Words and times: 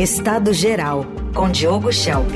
Estado 0.00 0.54
Geral, 0.54 1.04
com 1.34 1.50
Diogo 1.50 1.92
Schelp. 1.92 2.30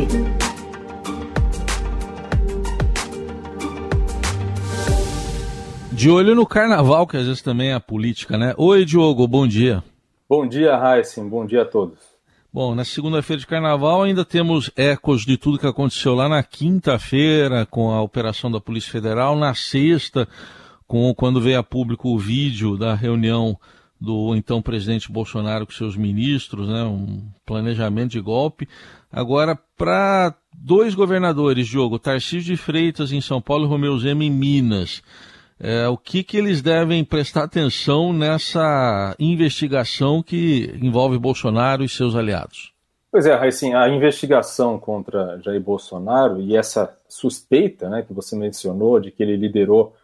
De 5.91 6.11
olho 6.11 6.35
no 6.35 6.47
carnaval, 6.47 7.07
que 7.07 7.17
às 7.17 7.25
vezes 7.25 7.41
também 7.41 7.71
é 7.71 7.73
a 7.73 7.81
política, 7.81 8.37
né? 8.37 8.53
Oi, 8.59 8.85
Diogo, 8.85 9.27
bom 9.27 9.47
dia. 9.47 9.83
Bom 10.29 10.47
dia, 10.47 10.77
Raíssen, 10.77 11.27
bom 11.27 11.47
dia 11.47 11.63
a 11.63 11.65
todos. 11.65 11.97
Bom, 12.53 12.75
na 12.75 12.85
segunda-feira 12.85 13.41
de 13.41 13.47
carnaval 13.47 14.03
ainda 14.03 14.27
temos 14.27 14.71
ecos 14.77 15.25
de 15.25 15.39
tudo 15.39 15.59
que 15.59 15.67
aconteceu 15.67 16.15
lá 16.15 16.29
na 16.29 16.43
quinta-feira 16.43 17.65
com 17.65 17.91
a 17.93 18.03
operação 18.03 18.51
da 18.51 18.61
Polícia 18.61 18.93
Federal, 18.93 19.37
na 19.37 19.55
sexta, 19.55 20.29
com 20.87 21.15
quando 21.15 21.41
veio 21.41 21.61
a 21.61 21.63
público 21.63 22.11
o 22.11 22.19
vídeo 22.19 22.77
da 22.77 22.95
reunião 22.95 23.59
do 24.01 24.35
então 24.35 24.61
presidente 24.61 25.11
Bolsonaro 25.11 25.67
com 25.67 25.73
seus 25.73 25.97
ministros, 25.97 26.69
né, 26.69 26.83
um 26.85 27.23
planejamento 27.47 28.13
de 28.13 28.21
golpe. 28.21 28.69
Agora, 29.11 29.59
para 29.77 30.35
dois 30.53 30.95
governadores, 30.95 31.69
Diogo, 31.69 31.99
Tarcísio 31.99 32.55
de 32.55 32.57
Freitas 32.57 33.13
em 33.13 33.21
São 33.21 33.41
Paulo 33.41 33.65
e 33.65 33.69
Romeu 33.69 33.99
Zema 33.99 34.25
em 34.25 34.31
Minas, 34.31 35.03
é, 35.59 35.89
o 35.89 35.97
que, 35.97 36.23
que 36.23 36.37
eles 36.37 36.61
devem 36.61 37.05
prestar 37.05 37.45
atenção 37.45 38.13
nessa 38.13 39.15
investigação 39.19 40.23
que 40.23 40.79
envolve 40.83 41.19
Bolsonaro 41.19 41.85
e 41.85 41.89
seus 41.89 42.17
aliados? 42.17 42.73
Pois 43.11 43.27
é, 43.27 43.33
assim, 43.33 43.73
a 43.75 43.89
investigação 43.89 44.77
contra 44.77 45.41
Jair 45.41 45.61
Bolsonaro 45.61 46.41
e 46.41 46.57
essa 46.57 46.99
suspeita 47.09 47.89
né, 47.89 48.03
que 48.03 48.13
você 48.13 48.35
mencionou 48.35 48.99
de 48.99 49.13
que 49.13 49.23
ele 49.23 49.37
liderou 49.37 49.95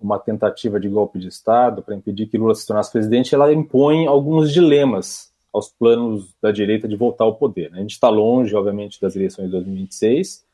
uma 0.00 0.18
tentativa 0.18 0.78
de 0.78 0.88
golpe 0.88 1.18
de 1.18 1.28
Estado 1.28 1.82
para 1.82 1.94
impedir 1.94 2.26
que 2.26 2.38
Lula 2.38 2.54
se 2.54 2.66
tornasse 2.66 2.92
presidente, 2.92 3.34
ela 3.34 3.52
impõe 3.52 4.06
alguns 4.06 4.52
dilemas 4.52 5.32
aos 5.52 5.70
planos 5.70 6.34
da 6.40 6.52
direita 6.52 6.86
de 6.86 6.96
voltar 6.96 7.24
ao 7.24 7.34
poder. 7.34 7.70
Né? 7.70 7.78
A 7.78 7.80
gente 7.80 7.92
está 7.92 8.08
longe, 8.08 8.54
obviamente, 8.54 9.00
das 9.00 9.16
eleições 9.16 9.46
de 9.46 9.52
2026, 9.52 10.44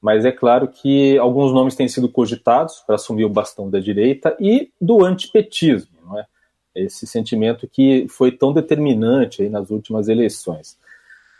mas 0.00 0.26
é 0.26 0.32
claro 0.32 0.68
que 0.68 1.16
alguns 1.16 1.52
nomes 1.52 1.74
têm 1.74 1.88
sido 1.88 2.10
cogitados 2.10 2.80
para 2.86 2.96
assumir 2.96 3.24
o 3.24 3.30
bastão 3.30 3.70
da 3.70 3.80
direita 3.80 4.36
e 4.38 4.70
do 4.78 5.02
antipetismo, 5.02 5.96
não 6.04 6.18
é? 6.18 6.26
esse 6.74 7.06
sentimento 7.06 7.68
que 7.68 8.06
foi 8.08 8.32
tão 8.32 8.52
determinante 8.52 9.42
aí 9.42 9.48
nas 9.48 9.70
últimas 9.70 10.08
eleições. 10.08 10.76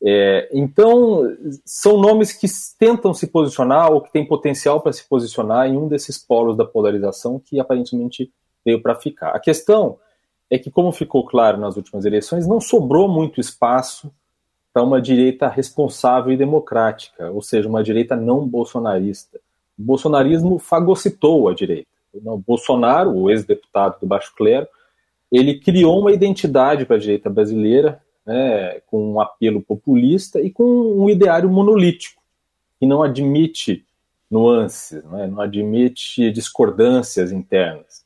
É, 0.06 0.50
então, 0.52 1.34
são 1.64 1.96
nomes 1.96 2.30
que 2.30 2.46
tentam 2.78 3.14
se 3.14 3.26
posicionar 3.26 3.90
ou 3.90 4.02
que 4.02 4.12
têm 4.12 4.26
potencial 4.26 4.82
para 4.82 4.92
se 4.92 5.08
posicionar 5.08 5.66
em 5.66 5.78
um 5.78 5.88
desses 5.88 6.18
polos 6.18 6.58
da 6.58 6.64
polarização 6.64 7.40
que 7.42 7.58
aparentemente 7.58 8.30
veio 8.62 8.82
para 8.82 8.94
ficar. 8.94 9.30
A 9.30 9.40
questão 9.40 9.98
é 10.50 10.58
que, 10.58 10.70
como 10.70 10.92
ficou 10.92 11.24
claro 11.24 11.58
nas 11.58 11.76
últimas 11.76 12.04
eleições, 12.04 12.46
não 12.46 12.60
sobrou 12.60 13.08
muito 13.08 13.40
espaço 13.40 14.12
para 14.74 14.82
uma 14.82 15.00
direita 15.00 15.48
responsável 15.48 16.32
e 16.32 16.36
democrática, 16.36 17.30
ou 17.30 17.40
seja, 17.40 17.66
uma 17.66 17.82
direita 17.82 18.14
não 18.14 18.46
bolsonarista. 18.46 19.40
O 19.78 19.82
bolsonarismo 19.82 20.58
fagocitou 20.58 21.48
a 21.48 21.54
direita. 21.54 21.88
O 22.12 22.36
Bolsonaro, 22.36 23.10
o 23.10 23.30
ex-deputado 23.30 24.00
do 24.00 24.06
Baixo 24.06 24.34
Clero, 24.36 24.68
ele 25.32 25.58
criou 25.58 25.98
uma 25.98 26.12
identidade 26.12 26.84
para 26.84 26.96
a 26.96 26.98
direita 26.98 27.30
brasileira 27.30 28.03
né, 28.26 28.80
com 28.86 29.12
um 29.12 29.20
apelo 29.20 29.60
populista 29.62 30.40
e 30.40 30.50
com 30.50 30.64
um 30.64 31.08
ideário 31.08 31.48
monolítico, 31.50 32.22
que 32.78 32.86
não 32.86 33.02
admite 33.02 33.84
nuances, 34.30 35.02
né, 35.04 35.26
não 35.26 35.40
admite 35.40 36.30
discordâncias 36.30 37.30
internas. 37.32 38.04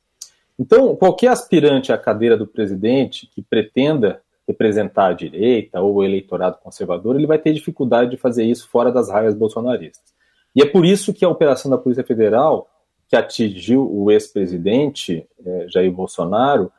Então, 0.58 0.96
qualquer 0.96 1.28
aspirante 1.28 1.92
à 1.92 1.98
cadeira 1.98 2.36
do 2.36 2.46
presidente 2.46 3.26
que 3.26 3.40
pretenda 3.40 4.20
representar 4.46 5.08
a 5.08 5.12
direita 5.12 5.80
ou 5.80 5.96
o 5.96 6.04
eleitorado 6.04 6.58
conservador, 6.62 7.16
ele 7.16 7.26
vai 7.26 7.38
ter 7.38 7.52
dificuldade 7.52 8.10
de 8.10 8.16
fazer 8.16 8.44
isso 8.44 8.68
fora 8.68 8.90
das 8.90 9.10
raias 9.10 9.34
bolsonaristas. 9.34 10.12
E 10.56 10.62
é 10.62 10.66
por 10.66 10.84
isso 10.84 11.12
que 11.12 11.24
a 11.24 11.28
operação 11.28 11.70
da 11.70 11.78
Polícia 11.78 12.02
Federal, 12.02 12.68
que 13.06 13.14
atingiu 13.14 13.88
o 13.88 14.10
ex-presidente 14.10 15.26
eh, 15.44 15.66
Jair 15.68 15.92
Bolsonaro, 15.92 16.72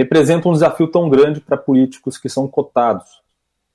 representa 0.00 0.48
um 0.48 0.52
desafio 0.52 0.86
tão 0.86 1.10
grande 1.10 1.40
para 1.40 1.58
políticos 1.58 2.16
que 2.16 2.28
são 2.28 2.48
cotados 2.48 3.20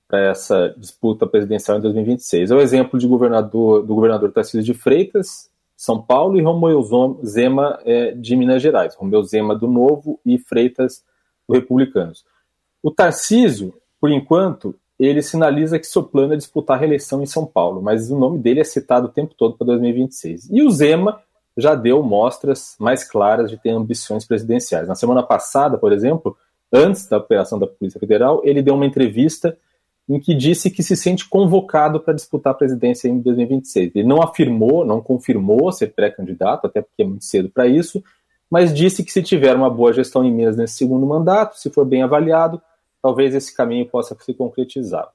para 0.08 0.32
essa 0.32 0.74
disputa 0.76 1.28
presidencial 1.28 1.78
em 1.78 1.82
2026. 1.82 2.50
É 2.50 2.56
o 2.56 2.60
exemplo 2.60 3.00
de 3.00 3.08
governador, 3.08 3.86
do 3.86 3.94
governador 3.94 4.32
Tarcísio 4.32 4.64
de 4.64 4.74
Freitas, 4.74 5.52
São 5.78 6.02
Paulo, 6.02 6.38
e 6.38 6.42
Romeu 6.42 6.82
Zema 7.24 7.80
é, 7.86 8.12
de 8.12 8.36
Minas 8.36 8.62
Gerais. 8.62 8.96
Romeu 8.96 9.22
Zema 9.22 9.56
do 9.56 9.68
Novo 9.68 10.20
e 10.26 10.40
Freitas 10.40 11.04
do 11.48 11.54
Republicanos. 11.54 12.26
O 12.82 12.90
Tarcísio, 12.90 13.74
por 14.02 14.12
enquanto, 14.12 14.76
ele 14.98 15.22
sinaliza 15.22 15.78
que 15.78 15.86
seu 15.86 16.02
plano 16.02 16.34
é 16.34 16.38
disputar 16.38 16.78
a 16.78 16.80
reeleição 16.80 17.22
em 17.22 17.28
São 17.28 17.46
Paulo, 17.46 17.84
mas 17.84 18.10
o 18.10 18.18
nome 18.18 18.40
dele 18.40 18.62
é 18.62 18.64
citado 18.64 19.08
o 19.08 19.12
tempo 19.12 19.36
todo 19.38 19.58
para 19.58 19.68
2026. 19.68 20.50
E 20.50 20.64
o 20.64 20.72
Zema 20.72 21.22
já 21.58 21.76
deu 21.76 22.04
mostras 22.04 22.76
mais 22.80 23.04
claras 23.04 23.50
de 23.50 23.58
ter 23.58 23.70
ambições 23.70 24.26
presidenciais. 24.26 24.88
Na 24.88 24.96
semana 24.96 25.24
passada, 25.24 25.78
por 25.78 25.94
exemplo, 25.94 26.38
antes 26.72 27.08
da 27.08 27.18
operação 27.18 27.58
da 27.58 27.68
Polícia 27.68 28.00
Federal, 28.00 28.42
ele 28.44 28.62
deu 28.62 28.76
uma 28.76 28.86
entrevista 28.86 29.58
em 30.08 30.20
que 30.20 30.36
disse 30.36 30.70
que 30.70 30.84
se 30.84 30.96
sente 30.96 31.28
convocado 31.28 32.00
para 32.00 32.14
disputar 32.14 32.54
a 32.54 32.56
presidência 32.56 33.08
em 33.08 33.20
2026. 33.20 33.96
Ele 33.96 34.08
não 34.08 34.22
afirmou, 34.22 34.86
não 34.86 35.02
confirmou 35.02 35.72
ser 35.72 35.88
pré-candidato, 35.94 36.68
até 36.68 36.82
porque 36.82 37.02
é 37.02 37.06
muito 37.06 37.26
cedo 37.26 37.50
para 37.50 37.66
isso, 37.66 38.04
mas 38.50 38.74
disse 38.74 39.04
que 39.04 39.12
se 39.12 39.24
tiver 39.24 39.56
uma 39.56 39.70
boa 39.70 39.92
gestão 39.92 40.24
em 40.24 40.32
Minas 40.32 40.56
nesse 40.56 40.76
segundo 40.76 41.06
mandato, 41.06 41.58
se 41.58 41.72
for 41.72 41.86
bem 41.86 42.04
avaliado, 42.04 42.62
talvez 43.02 43.34
esse 43.34 43.56
caminho 43.56 43.88
possa 43.88 44.16
se 44.20 44.34
concretizar. 44.34 45.10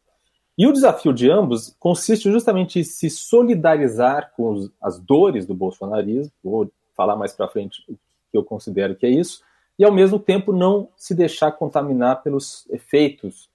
E 0.61 0.67
o 0.67 0.75
desafio 0.75 1.15
de 1.15 1.31
ambos 1.31 1.75
consiste 1.79 2.31
justamente 2.31 2.79
em 2.79 2.85
se 2.85 3.09
solidarizar 3.09 4.31
com 4.37 4.51
os, 4.51 4.71
as 4.79 4.99
dores 4.99 5.47
do 5.47 5.55
bolsonarismo, 5.55 6.31
vou 6.45 6.71
falar 6.95 7.17
mais 7.17 7.33
para 7.33 7.49
frente 7.49 7.83
o 7.89 7.95
que 8.31 8.37
eu 8.37 8.45
considero 8.45 8.95
que 8.95 9.07
é 9.07 9.09
isso, 9.09 9.41
e 9.79 9.87
ao 9.87 9.91
mesmo 9.91 10.19
tempo 10.19 10.53
não 10.53 10.91
se 10.99 11.15
deixar 11.15 11.53
contaminar 11.53 12.23
pelos 12.23 12.69
efeitos 12.69 13.49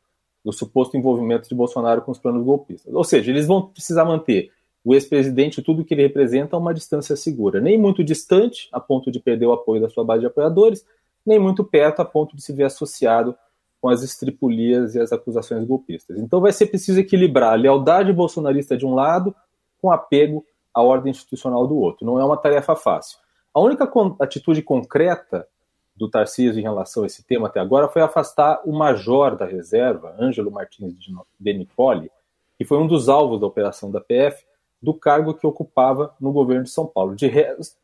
do 0.44 0.52
suposto 0.52 0.98
envolvimento 0.98 1.48
de 1.48 1.54
Bolsonaro 1.54 2.02
com 2.02 2.12
os 2.12 2.18
planos 2.18 2.44
golpistas. 2.44 2.92
Ou 2.92 3.04
seja, 3.04 3.30
eles 3.30 3.46
vão 3.46 3.68
precisar 3.68 4.04
manter 4.04 4.52
o 4.84 4.96
ex-presidente 4.96 5.60
e 5.60 5.64
tudo 5.64 5.86
que 5.86 5.94
ele 5.94 6.02
representa 6.02 6.56
a 6.56 6.60
uma 6.60 6.74
distância 6.74 7.16
segura, 7.16 7.62
nem 7.62 7.78
muito 7.78 8.04
distante, 8.04 8.68
a 8.72 8.80
ponto 8.80 9.12
de 9.12 9.20
perder 9.20 9.46
o 9.46 9.54
apoio 9.54 9.80
da 9.80 9.90
sua 9.90 10.04
base 10.04 10.22
de 10.22 10.26
apoiadores, 10.26 10.84
nem 11.24 11.38
muito 11.38 11.64
perto, 11.64 12.00
a 12.00 12.06
ponto 12.06 12.36
de 12.36 12.42
se 12.42 12.52
ver 12.52 12.64
associado 12.64 13.38
com 13.82 13.90
as 13.90 14.02
estripulias 14.02 14.96
e 14.96 15.00
as 15.00 15.12
acusações 15.12 15.66
golpistas. 15.66 16.18
Então 16.18 16.42
vai 16.42 16.52
ser 16.52 16.68
preciso 16.68 17.00
equilibrar 17.00 17.54
a 17.54 17.56
lealdade 17.56 18.12
bolsonarista 18.12 18.76
de 18.76 18.86
um 18.86 18.96
lado 18.96 19.36
com 19.82 19.92
apego 19.92 20.44
à 20.74 20.82
ordem 20.82 21.12
institucional 21.12 21.68
do 21.68 21.78
outro. 21.78 22.06
Não 22.06 22.20
é 22.20 22.26
uma 22.26 22.38
tarefa 22.38 22.76
fácil. 22.76 23.20
A 23.54 23.60
única 23.60 23.90
atitude 24.20 24.62
concreta 24.62 25.48
do 25.96 26.10
Tarcísio 26.10 26.60
em 26.60 26.64
relação 26.64 27.04
a 27.04 27.06
esse 27.06 27.24
tema 27.24 27.48
até 27.48 27.60
agora 27.60 27.88
foi 27.88 28.02
afastar 28.02 28.62
o 28.66 28.74
major 28.74 29.38
da 29.38 29.46
reserva, 29.46 30.16
Ângelo 30.20 30.52
Martins 30.52 30.94
de 31.40 31.54
Nicole, 31.54 32.12
que 32.58 32.66
foi 32.66 32.78
um 32.78 32.88
dos 32.88 33.08
alvos 33.08 33.40
da 33.40 33.48
operação 33.48 33.90
da 33.92 34.02
PF, 34.02 34.44
do 34.82 34.94
cargo 34.94 35.34
que 35.34 35.48
ocupava 35.48 36.14
no 36.20 36.32
governo 36.32 36.64
de 36.64 36.70
São 36.70 36.86
Paulo. 36.86 37.16
De, 37.16 37.32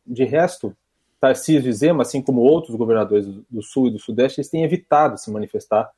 de 0.06 0.24
resto, 0.24 0.76
Tarcísio 1.22 1.72
Zema, 1.72 2.02
assim 2.02 2.20
como 2.20 2.40
outros 2.40 2.74
governadores 2.74 3.24
do 3.48 3.62
Sul 3.62 3.86
e 3.86 3.90
do 3.92 3.98
Sudeste, 4.00 4.40
eles 4.40 4.50
têm 4.50 4.64
evitado 4.64 5.16
se 5.16 5.30
manifestar 5.30 5.88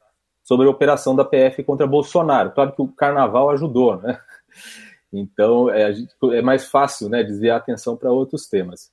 sobre 0.42 0.66
a 0.66 0.70
operação 0.70 1.16
da 1.16 1.24
PF 1.24 1.64
contra 1.64 1.86
Bolsonaro. 1.86 2.50
Claro 2.50 2.72
que 2.72 2.82
o 2.82 2.88
carnaval 2.88 3.48
ajudou, 3.50 3.96
né? 3.96 4.20
Então 5.16 5.70
é, 5.70 5.94
é 6.32 6.42
mais 6.42 6.66
fácil 6.66 7.08
né, 7.08 7.22
desviar 7.22 7.54
a 7.54 7.58
atenção 7.60 7.96
para 7.96 8.10
outros 8.10 8.48
temas. 8.48 8.90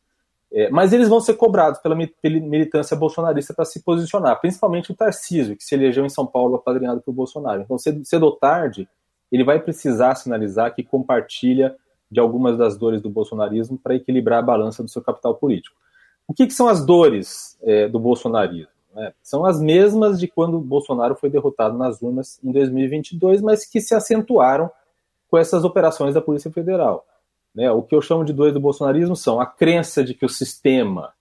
É, 0.54 0.70
mas 0.70 0.94
eles 0.94 1.10
vão 1.10 1.20
ser 1.20 1.34
cobrados 1.34 1.80
pela 1.80 1.96
militância 1.96 2.96
bolsonarista 2.96 3.56
para 3.56 3.66
se 3.66 3.84
posicionar, 3.84 4.40
principalmente 4.40 4.92
o 4.92 4.96
Tarcísio, 4.96 5.58
que 5.58 5.64
se 5.64 5.74
elegeu 5.74 6.06
em 6.06 6.10
São 6.10 6.28
Paulo 6.28 6.54
apadrinhado 6.54 7.02
por 7.02 7.12
Bolsonaro. 7.12 7.64
Então, 7.64 7.76
cedo, 7.80 8.06
cedo 8.06 8.28
ou 8.28 8.34
tarde, 8.34 8.88
ele 9.32 9.44
vai 9.44 9.60
precisar 9.60 10.14
sinalizar 10.14 10.76
que 10.76 10.84
compartilha 10.84 11.76
de 12.12 12.20
algumas 12.20 12.56
das 12.56 12.78
dores 12.78 13.02
do 13.02 13.10
bolsonarismo 13.10 13.80
para 13.80 13.96
equilibrar 13.96 14.40
a 14.40 14.44
balança 14.44 14.84
do 14.84 14.90
seu 14.90 15.02
capital 15.02 15.34
político. 15.34 15.76
O 16.28 16.34
que, 16.34 16.48
que 16.48 16.54
são 16.54 16.68
as 16.68 16.86
dores 16.86 17.58
é, 17.62 17.88
do 17.88 18.00
bolsonarismo? 18.00 18.72
Né? 18.94 19.14
São 19.22 19.46
as 19.46 19.62
mesmas 19.62 20.20
de 20.20 20.28
quando 20.28 20.60
Bolsonaro 20.60 21.16
foi 21.16 21.30
derrotado 21.30 21.78
nas 21.78 22.02
urnas 22.02 22.40
em 22.44 22.52
2022, 22.52 23.42
mas 23.42 23.66
que 23.66 23.80
se 23.80 23.96
acentuaram 23.96 24.70
com 25.30 25.38
essas 25.38 25.64
operações 25.64 26.14
da 26.14 26.22
Polícia 26.22 26.52
Federal. 26.52 27.06
Né? 27.56 27.72
O 27.72 27.82
que 27.82 27.96
eu 27.96 28.02
chamo 28.02 28.26
de 28.26 28.34
dores 28.34 28.54
do 28.54 28.60
bolsonarismo 28.60 29.16
são 29.16 29.40
a 29.40 29.46
crença 29.46 30.04
de 30.04 30.14
que 30.14 30.26
o 30.26 30.30
sistema, 30.30 31.14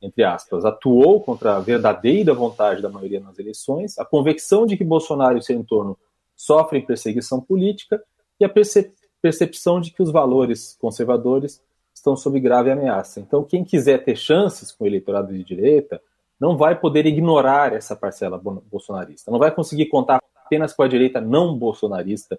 entre 0.00 0.24
aspas, 0.24 0.64
atuou 0.64 1.20
contra 1.20 1.56
a 1.56 1.60
verdadeira 1.60 2.34
vontade 2.34 2.82
da 2.82 2.88
maioria 2.88 3.20
nas 3.20 3.38
eleições, 3.38 3.98
a 3.98 4.04
convicção 4.04 4.66
de 4.66 4.76
que 4.76 4.84
Bolsonaro 4.84 5.38
e 5.38 5.42
seu 5.42 5.56
entorno 5.56 5.98
sofrem 6.36 6.84
perseguição 6.84 7.40
política 7.40 8.02
e 8.40 8.44
a 8.44 8.48
percep 8.48 8.92
percepção 9.20 9.80
de 9.80 9.92
que 9.92 10.02
os 10.02 10.10
valores 10.10 10.76
conservadores 10.80 11.62
estão 12.02 12.16
sob 12.16 12.40
grave 12.40 12.68
ameaça. 12.68 13.20
Então, 13.20 13.44
quem 13.44 13.62
quiser 13.64 14.04
ter 14.04 14.16
chances 14.16 14.72
com 14.72 14.82
o 14.82 14.86
eleitorado 14.88 15.32
de 15.32 15.44
direita 15.44 16.02
não 16.38 16.56
vai 16.56 16.78
poder 16.78 17.06
ignorar 17.06 17.72
essa 17.72 17.94
parcela 17.94 18.36
bolsonarista, 18.36 19.30
não 19.30 19.38
vai 19.38 19.52
conseguir 19.52 19.86
contar 19.86 20.20
apenas 20.44 20.72
com 20.72 20.82
a 20.82 20.88
direita 20.88 21.20
não 21.20 21.56
bolsonarista, 21.56 22.36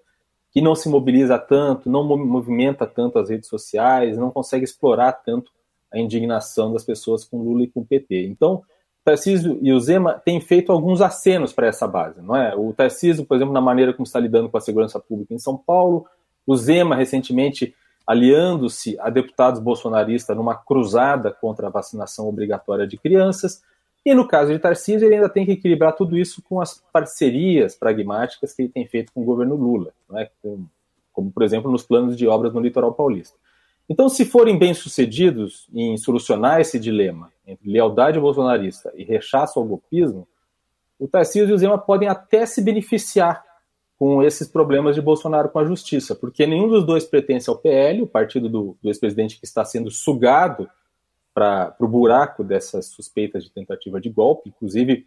que 0.52 0.60
não 0.60 0.74
se 0.74 0.90
mobiliza 0.90 1.38
tanto, 1.38 1.88
não 1.88 2.04
movimenta 2.04 2.86
tanto 2.86 3.18
as 3.18 3.30
redes 3.30 3.48
sociais, 3.48 4.18
não 4.18 4.30
consegue 4.30 4.64
explorar 4.64 5.12
tanto 5.12 5.50
a 5.90 5.98
indignação 5.98 6.70
das 6.70 6.84
pessoas 6.84 7.24
com 7.24 7.42
Lula 7.42 7.62
e 7.62 7.66
com 7.66 7.82
PT. 7.82 8.26
Então, 8.26 8.62
Tarcísio 9.02 9.58
e 9.62 9.72
o 9.72 9.80
Zema 9.80 10.20
têm 10.22 10.40
feito 10.40 10.70
alguns 10.70 11.00
acenos 11.00 11.54
para 11.54 11.66
essa 11.66 11.88
base, 11.88 12.20
não 12.20 12.36
é? 12.36 12.54
O 12.54 12.72
Tarcísio, 12.74 13.24
por 13.24 13.36
exemplo, 13.36 13.54
na 13.54 13.60
maneira 13.62 13.94
como 13.94 14.04
está 14.04 14.20
lidando 14.20 14.50
com 14.50 14.58
a 14.58 14.60
segurança 14.60 15.00
pública 15.00 15.32
em 15.32 15.38
São 15.38 15.56
Paulo, 15.56 16.06
o 16.46 16.54
Zema 16.54 16.94
recentemente 16.94 17.74
aliando-se 18.06 18.98
a 19.00 19.08
deputados 19.08 19.60
bolsonaristas 19.60 20.36
numa 20.36 20.54
cruzada 20.54 21.30
contra 21.32 21.68
a 21.68 21.70
vacinação 21.70 22.28
obrigatória 22.28 22.86
de 22.86 22.96
crianças. 22.96 23.62
E 24.04 24.14
no 24.14 24.28
caso 24.28 24.52
de 24.52 24.58
Tarcísio, 24.58 25.06
ele 25.06 25.14
ainda 25.14 25.28
tem 25.28 25.46
que 25.46 25.52
equilibrar 25.52 25.94
tudo 25.94 26.16
isso 26.16 26.42
com 26.42 26.60
as 26.60 26.82
parcerias 26.92 27.74
pragmáticas 27.74 28.52
que 28.52 28.62
ele 28.62 28.68
tem 28.68 28.86
feito 28.86 29.12
com 29.12 29.22
o 29.22 29.24
governo 29.24 29.54
Lula, 29.54 29.92
né? 30.10 30.28
como, 30.42 30.70
como, 31.12 31.32
por 31.32 31.42
exemplo, 31.42 31.70
nos 31.70 31.82
planos 31.82 32.16
de 32.16 32.26
obras 32.26 32.52
no 32.52 32.60
litoral 32.60 32.92
paulista. 32.92 33.36
Então, 33.88 34.08
se 34.08 34.24
forem 34.24 34.58
bem-sucedidos 34.58 35.68
em 35.72 35.96
solucionar 35.96 36.60
esse 36.60 36.78
dilema 36.78 37.30
entre 37.46 37.70
lealdade 37.70 38.18
bolsonarista 38.18 38.92
e 38.94 39.04
rechaço 39.04 39.58
ao 39.58 39.64
golpismo, 39.64 40.26
o 40.98 41.08
Tarcísio 41.08 41.50
e 41.50 41.52
o 41.52 41.58
Zema 41.58 41.78
podem 41.78 42.08
até 42.08 42.46
se 42.46 42.62
beneficiar 42.62 43.44
com 43.98 44.22
esses 44.22 44.48
problemas 44.48 44.94
de 44.94 45.02
Bolsonaro 45.02 45.48
com 45.48 45.58
a 45.58 45.64
justiça, 45.64 46.14
porque 46.14 46.46
nenhum 46.46 46.68
dos 46.68 46.84
dois 46.84 47.04
pertence 47.04 47.48
ao 47.48 47.56
PL, 47.56 48.02
o 48.02 48.06
partido 48.06 48.48
do, 48.48 48.76
do 48.82 48.88
ex-presidente 48.88 49.38
que 49.38 49.46
está 49.46 49.64
sendo 49.64 49.90
sugado 49.90 50.68
para 51.32 51.74
o 51.80 51.88
buraco 51.88 52.44
dessas 52.44 52.86
suspeitas 52.86 53.44
de 53.44 53.50
tentativa 53.50 54.00
de 54.00 54.08
golpe, 54.08 54.50
inclusive 54.50 55.06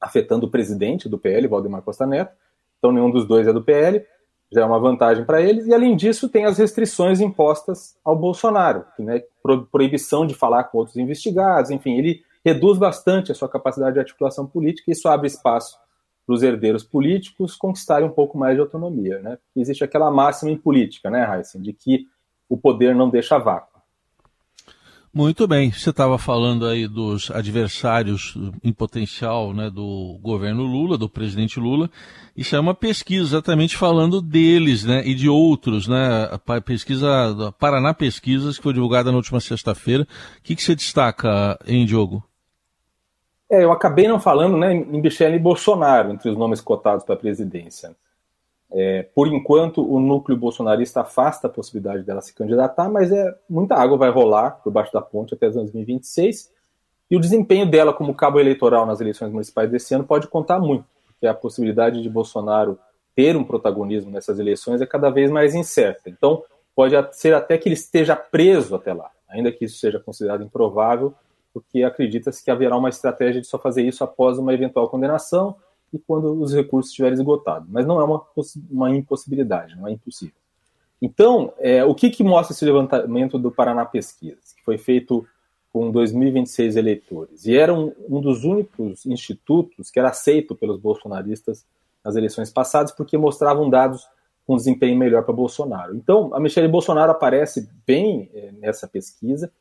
afetando 0.00 0.46
o 0.46 0.50
presidente 0.50 1.08
do 1.08 1.18
PL, 1.18 1.46
Valdemar 1.46 1.82
Costa 1.82 2.06
Neto. 2.06 2.34
Então, 2.78 2.90
nenhum 2.90 3.10
dos 3.10 3.26
dois 3.26 3.46
é 3.46 3.52
do 3.52 3.62
PL, 3.62 4.04
já 4.52 4.62
é 4.62 4.64
uma 4.64 4.78
vantagem 4.78 5.24
para 5.24 5.40
eles. 5.40 5.66
E, 5.66 5.72
além 5.72 5.96
disso, 5.96 6.28
tem 6.28 6.44
as 6.44 6.58
restrições 6.58 7.20
impostas 7.20 7.96
ao 8.04 8.16
Bolsonaro, 8.16 8.84
né, 8.98 9.22
proibição 9.70 10.26
de 10.26 10.34
falar 10.34 10.64
com 10.64 10.78
outros 10.78 10.96
investigados, 10.96 11.70
enfim, 11.70 11.96
ele 11.96 12.22
reduz 12.44 12.78
bastante 12.78 13.30
a 13.30 13.34
sua 13.34 13.48
capacidade 13.48 13.94
de 13.94 14.00
articulação 14.00 14.46
política 14.46 14.90
e 14.90 14.92
isso 14.92 15.08
abre 15.08 15.28
espaço 15.28 15.78
para 16.26 16.34
os 16.34 16.42
herdeiros 16.42 16.84
políticos 16.84 17.56
conquistarem 17.56 18.08
um 18.08 18.12
pouco 18.12 18.38
mais 18.38 18.54
de 18.54 18.60
autonomia. 18.60 19.18
Né? 19.20 19.38
Existe 19.56 19.84
aquela 19.84 20.10
máxima 20.10 20.50
em 20.50 20.56
política, 20.56 21.10
né, 21.10 21.26
Heisen, 21.36 21.62
de 21.62 21.72
que 21.72 22.06
o 22.48 22.56
poder 22.56 22.94
não 22.94 23.10
deixa 23.10 23.38
vácuo. 23.38 23.72
Muito 25.14 25.46
bem, 25.46 25.70
você 25.70 25.90
estava 25.90 26.16
falando 26.16 26.66
aí 26.66 26.88
dos 26.88 27.30
adversários 27.30 28.34
em 28.64 28.72
potencial 28.72 29.52
né, 29.52 29.68
do 29.68 30.18
governo 30.22 30.62
Lula, 30.62 30.96
do 30.96 31.06
presidente 31.06 31.60
Lula. 31.60 31.90
Isso 32.34 32.56
é 32.56 32.60
uma 32.60 32.74
pesquisa 32.74 33.22
exatamente 33.22 33.76
falando 33.76 34.22
deles 34.22 34.84
né, 34.84 35.06
e 35.06 35.14
de 35.14 35.28
outros, 35.28 35.86
né? 35.86 36.30
A 36.32 36.60
pesquisa 36.62 37.34
da 37.34 37.52
Paraná 37.52 37.92
Pesquisas, 37.92 38.56
que 38.56 38.62
foi 38.62 38.72
divulgada 38.72 39.10
na 39.10 39.18
última 39.18 39.38
sexta-feira. 39.38 40.04
O 40.38 40.42
que, 40.42 40.56
que 40.56 40.62
você 40.62 40.74
destaca, 40.74 41.58
em 41.66 41.84
Diogo? 41.84 42.24
É, 43.52 43.64
eu 43.64 43.70
acabei 43.70 44.08
não 44.08 44.18
falando 44.18 44.56
né, 44.56 44.72
em 44.72 45.02
Michele 45.02 45.38
Bolsonaro, 45.38 46.10
entre 46.10 46.30
os 46.30 46.38
nomes 46.38 46.58
cotados 46.58 47.04
para 47.04 47.16
a 47.16 47.18
presidência. 47.18 47.94
É, 48.72 49.02
por 49.14 49.28
enquanto, 49.28 49.86
o 49.86 50.00
núcleo 50.00 50.38
bolsonarista 50.38 51.02
afasta 51.02 51.48
a 51.48 51.50
possibilidade 51.50 52.02
dela 52.02 52.22
se 52.22 52.32
candidatar, 52.34 52.88
mas 52.88 53.12
é 53.12 53.36
muita 53.46 53.74
água 53.74 53.98
vai 53.98 54.08
rolar 54.08 54.52
por 54.52 54.72
baixo 54.72 54.90
da 54.90 55.02
ponte 55.02 55.34
até 55.34 55.50
2026. 55.50 56.50
E 57.10 57.14
o 57.14 57.20
desempenho 57.20 57.70
dela 57.70 57.92
como 57.92 58.14
cabo 58.14 58.40
eleitoral 58.40 58.86
nas 58.86 59.02
eleições 59.02 59.30
municipais 59.30 59.70
desse 59.70 59.94
ano 59.94 60.04
pode 60.04 60.28
contar 60.28 60.58
muito, 60.58 60.86
porque 61.08 61.26
a 61.26 61.34
possibilidade 61.34 62.00
de 62.00 62.08
Bolsonaro 62.08 62.78
ter 63.14 63.36
um 63.36 63.44
protagonismo 63.44 64.10
nessas 64.10 64.38
eleições 64.38 64.80
é 64.80 64.86
cada 64.86 65.10
vez 65.10 65.30
mais 65.30 65.54
incerta. 65.54 66.08
Então, 66.08 66.42
pode 66.74 66.94
ser 67.14 67.34
até 67.34 67.58
que 67.58 67.68
ele 67.68 67.74
esteja 67.74 68.16
preso 68.16 68.74
até 68.74 68.94
lá, 68.94 69.10
ainda 69.28 69.52
que 69.52 69.66
isso 69.66 69.76
seja 69.76 70.00
considerado 70.00 70.42
improvável, 70.42 71.14
porque 71.52 71.82
acredita-se 71.82 72.42
que 72.42 72.50
haverá 72.50 72.76
uma 72.76 72.88
estratégia 72.88 73.40
de 73.40 73.46
só 73.46 73.58
fazer 73.58 73.82
isso 73.82 74.02
após 74.02 74.38
uma 74.38 74.52
eventual 74.52 74.88
condenação 74.88 75.56
e 75.92 75.98
quando 75.98 76.32
os 76.40 76.54
recursos 76.54 76.90
estiverem 76.90 77.14
esgotados. 77.14 77.68
Mas 77.70 77.86
não 77.86 78.00
é 78.00 78.04
uma, 78.04 78.22
uma 78.70 78.90
impossibilidade, 78.90 79.76
não 79.76 79.86
é 79.86 79.92
impossível. 79.92 80.34
Então, 81.00 81.52
é, 81.58 81.84
o 81.84 81.94
que, 81.94 82.10
que 82.10 82.22
mostra 82.22 82.54
esse 82.54 82.64
levantamento 82.64 83.38
do 83.38 83.50
Paraná 83.50 83.84
Pesquisas, 83.84 84.52
que 84.52 84.62
foi 84.64 84.78
feito 84.78 85.26
com 85.72 85.90
2026 85.90 86.76
eleitores? 86.76 87.44
E 87.44 87.56
era 87.56 87.74
um, 87.74 87.92
um 88.08 88.20
dos 88.20 88.44
únicos 88.44 89.04
institutos 89.04 89.90
que 89.90 89.98
era 89.98 90.10
aceito 90.10 90.54
pelos 90.54 90.78
bolsonaristas 90.78 91.66
nas 92.04 92.16
eleições 92.16 92.50
passadas, 92.50 92.92
porque 92.92 93.18
mostravam 93.18 93.68
dados 93.68 94.06
com 94.46 94.56
desempenho 94.56 94.96
melhor 94.96 95.24
para 95.24 95.34
Bolsonaro. 95.34 95.94
Então, 95.94 96.30
a 96.34 96.40
Michelle 96.40 96.68
Bolsonaro 96.68 97.12
aparece 97.12 97.68
bem 97.86 98.30
é, 98.34 98.52
nessa 98.52 98.88
pesquisa, 98.88 99.52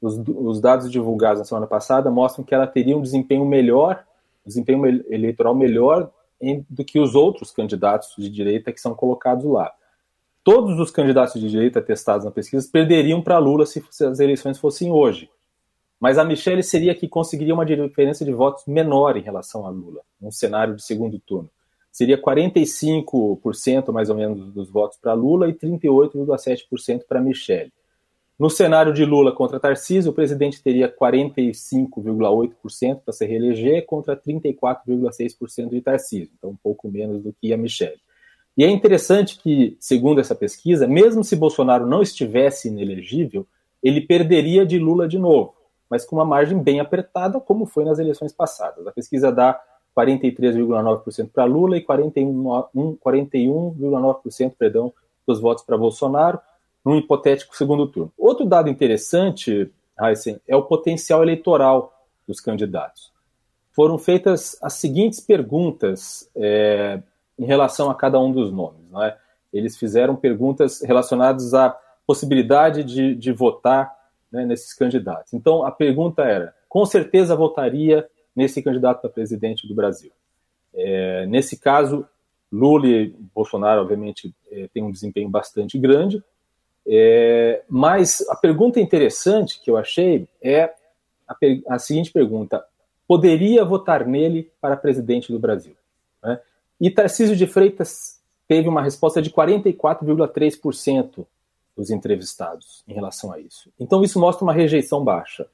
os, 0.00 0.18
os, 0.26 0.60
dados 0.60 0.90
divulgados 0.90 1.40
na 1.40 1.44
semana 1.44 1.66
passada 1.66 2.10
mostram 2.10 2.44
que 2.44 2.54
ela 2.54 2.66
teria 2.66 2.96
um 2.96 3.02
desempenho 3.02 3.44
melhor, 3.44 4.04
desempenho 4.44 4.86
eleitoral 5.12 5.54
melhor 5.54 6.10
em, 6.40 6.64
do 6.68 6.84
que 6.84 6.98
os 6.98 7.14
outros 7.14 7.50
candidatos 7.50 8.14
de 8.16 8.30
direita 8.30 8.72
que 8.72 8.80
são 8.80 8.94
colocados 8.94 9.44
lá. 9.44 9.72
Todos 10.42 10.80
os 10.80 10.90
candidatos 10.90 11.38
de 11.40 11.50
direita 11.50 11.82
testados 11.82 12.24
na 12.24 12.30
pesquisa 12.30 12.66
perderiam 12.72 13.20
para 13.20 13.38
Lula 13.38 13.66
se, 13.66 13.84
se 13.90 14.04
as 14.04 14.18
eleições 14.20 14.58
fossem 14.58 14.90
hoje. 14.90 15.30
Mas 16.00 16.16
a 16.16 16.24
Michelle 16.24 16.62
seria 16.62 16.94
que 16.94 17.06
conseguiria 17.06 17.52
uma 17.52 17.66
diferença 17.66 18.24
de 18.24 18.32
votos 18.32 18.64
menor 18.66 19.18
em 19.18 19.22
relação 19.22 19.66
a 19.66 19.68
Lula, 19.68 20.00
num 20.18 20.32
cenário 20.32 20.74
de 20.74 20.82
segundo 20.82 21.18
turno. 21.18 21.50
Seria 21.92 22.16
45% 22.16 23.92
mais 23.92 24.08
ou 24.08 24.16
menos 24.16 24.50
dos 24.52 24.70
votos 24.70 24.96
para 24.96 25.12
Lula 25.12 25.48
e 25.48 25.52
38,7% 25.52 27.02
para 27.06 27.20
Michelle. 27.20 27.70
No 28.40 28.48
cenário 28.48 28.94
de 28.94 29.04
Lula 29.04 29.32
contra 29.32 29.60
Tarcísio, 29.60 30.12
o 30.12 30.14
presidente 30.14 30.62
teria 30.62 30.90
45,8% 30.90 33.00
para 33.04 33.12
se 33.12 33.26
reeleger 33.26 33.84
contra 33.84 34.16
34,6% 34.16 35.68
de 35.68 35.82
Tarcísio, 35.82 36.32
então 36.38 36.48
um 36.48 36.56
pouco 36.56 36.90
menos 36.90 37.22
do 37.22 37.34
que 37.34 37.52
a 37.52 37.58
Michelle. 37.58 38.00
E 38.56 38.64
é 38.64 38.70
interessante 38.70 39.38
que, 39.38 39.76
segundo 39.78 40.22
essa 40.22 40.34
pesquisa, 40.34 40.86
mesmo 40.86 41.22
se 41.22 41.36
Bolsonaro 41.36 41.86
não 41.86 42.00
estivesse 42.00 42.68
inelegível, 42.68 43.46
ele 43.82 44.00
perderia 44.00 44.64
de 44.64 44.78
Lula 44.78 45.06
de 45.06 45.18
novo, 45.18 45.54
mas 45.90 46.06
com 46.06 46.16
uma 46.16 46.24
margem 46.24 46.62
bem 46.62 46.80
apertada, 46.80 47.38
como 47.40 47.66
foi 47.66 47.84
nas 47.84 47.98
eleições 47.98 48.32
passadas. 48.32 48.86
A 48.86 48.92
pesquisa 48.92 49.30
dá 49.30 49.60
43,9% 49.94 51.28
para 51.30 51.44
Lula 51.44 51.76
e 51.76 51.84
41,9% 51.84 52.96
41, 53.00 53.74
perdão, 54.58 54.94
dos 55.26 55.38
votos 55.38 55.62
para 55.62 55.76
Bolsonaro 55.76 56.40
num 56.84 56.96
hipotético 56.96 57.56
segundo 57.56 57.86
turno. 57.86 58.12
Outro 58.16 58.46
dado 58.46 58.68
interessante, 58.68 59.70
Heisen, 60.00 60.40
é 60.46 60.56
o 60.56 60.62
potencial 60.62 61.22
eleitoral 61.22 61.92
dos 62.26 62.40
candidatos. 62.40 63.12
Foram 63.72 63.98
feitas 63.98 64.56
as 64.62 64.74
seguintes 64.74 65.20
perguntas 65.20 66.30
é, 66.34 67.00
em 67.38 67.44
relação 67.44 67.90
a 67.90 67.94
cada 67.94 68.18
um 68.18 68.32
dos 68.32 68.52
nomes. 68.52 68.80
É? 69.02 69.16
Eles 69.52 69.76
fizeram 69.76 70.16
perguntas 70.16 70.80
relacionadas 70.82 71.54
à 71.54 71.76
possibilidade 72.06 72.82
de, 72.84 73.14
de 73.14 73.32
votar 73.32 73.94
né, 74.30 74.44
nesses 74.44 74.74
candidatos. 74.74 75.32
Então, 75.32 75.64
a 75.64 75.70
pergunta 75.70 76.22
era: 76.22 76.54
com 76.68 76.84
certeza 76.84 77.36
votaria 77.36 78.08
nesse 78.34 78.62
candidato 78.62 79.06
a 79.06 79.10
presidente 79.10 79.66
do 79.66 79.74
Brasil? 79.74 80.12
É, 80.74 81.26
nesse 81.26 81.58
caso, 81.58 82.06
Lula 82.50 82.86
e 82.86 83.14
Bolsonaro, 83.34 83.82
obviamente, 83.82 84.34
é, 84.50 84.68
têm 84.72 84.82
um 84.82 84.90
desempenho 84.90 85.28
bastante 85.28 85.78
grande, 85.78 86.22
é, 86.92 87.62
mas 87.68 88.20
a 88.28 88.34
pergunta 88.34 88.80
interessante 88.80 89.60
que 89.60 89.70
eu 89.70 89.76
achei 89.76 90.26
é 90.42 90.74
a, 91.28 91.36
a, 91.68 91.78
seguinte 91.78 92.10
pergunta: 92.10 92.64
poderia 93.06 93.64
votar 93.64 94.04
nele 94.04 94.50
para 94.60 94.76
presidente 94.76 95.30
do 95.30 95.38
Brasil? 95.38 95.76
Né? 96.20 96.40
E 96.80 96.90
Tarcísio 96.90 97.36
de 97.36 97.46
Freitas 97.46 98.18
teve 98.48 98.68
uma 98.68 98.82
resposta 98.82 99.22
de 99.22 99.30
44,3% 99.30 101.24
dos 101.76 101.90
entrevistados 101.90 102.82
em 102.88 102.92
relação 102.92 103.32
a 103.32 103.38
isso. 103.38 103.70
Então 103.78 104.02
isso 104.02 104.18
mostra 104.18 104.42
uma 104.42 104.52
rejeição 104.52 105.04
baixa, 105.04 105.46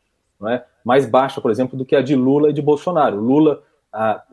é? 0.46 0.64
mais 0.82 1.04
baixa, 1.04 1.38
por 1.38 1.50
exemplo, 1.50 1.76
do 1.76 1.84
que 1.84 1.94
a 1.94 2.00
de 2.00 2.16
Lula 2.16 2.48
e 2.48 2.54
de 2.54 2.62
Bolsonaro. 2.62 3.20
Lula 3.20 3.62
a, 3.92 4.24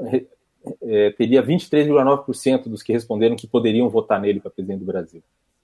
é, 0.82 1.12
teria 1.12 1.44
23,9% 1.44 2.70
dos 2.70 2.82
que 2.82 2.94
responderam 2.94 3.36
que 3.36 3.46
poderiam 3.46 3.90
votar 3.90 4.22
nele 4.22 4.40
para 4.40 4.52
presidente 4.52 4.80
do 4.80 4.86
Brasil 4.86 5.22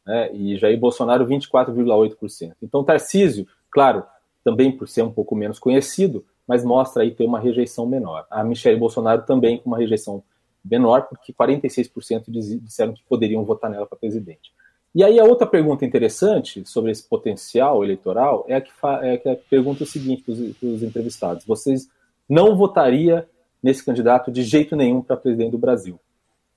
né, 0.10 0.34
e 0.34 0.58
Jair 0.58 0.80
Bolsonaro 0.80 1.28
24,8%. 1.28 2.54
Então 2.64 2.84
Tarcísio, 2.84 3.46
claro, 3.70 4.04
também 4.44 4.72
por 4.72 4.88
ser 4.90 5.04
um 5.04 5.12
pouco 5.12 5.36
menos 5.36 5.60
conhecido, 5.60 6.26
mas 6.48 6.66
mostra 6.66 7.04
aí 7.04 7.12
ter 7.12 7.26
uma 7.26 7.40
rejeição 7.40 7.86
menor. 7.86 8.26
A 8.32 8.44
Michelle 8.44 8.80
Bolsonaro 8.80 9.22
também 9.22 9.60
com 9.60 9.70
uma 9.70 9.78
rejeição 9.78 10.24
menor, 10.66 11.04
porque 11.04 11.32
46% 11.32 12.24
disseram 12.60 12.94
que 12.94 13.04
poderiam 13.08 13.46
votar 13.46 13.70
nela 13.70 13.86
para 13.86 14.00
presidente. 14.00 14.52
E 14.96 15.04
aí 15.04 15.20
a 15.20 15.24
outra 15.24 15.46
pergunta 15.46 15.86
interessante 15.86 16.68
sobre 16.68 16.90
esse 16.90 17.08
potencial 17.08 17.84
eleitoral 17.84 18.44
é 18.48 18.56
a 18.56 18.62
que, 18.62 18.72
é 19.04 19.14
a 19.14 19.36
que 19.36 19.44
pergunta 19.48 19.84
o 19.84 19.88
seguinte 19.88 20.24
para 20.24 20.68
os 20.68 20.82
entrevistados: 20.82 21.46
vocês 21.46 21.88
não 22.28 22.56
votaria 22.56 23.30
nesse 23.62 23.86
candidato 23.86 24.32
de 24.32 24.42
jeito 24.42 24.76
nenhum 24.76 25.04
para 25.04 25.16
presidente 25.16 25.52
do 25.52 25.60
Brasil? 25.60 26.00